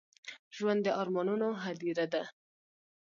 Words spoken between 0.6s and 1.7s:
د ارمانونو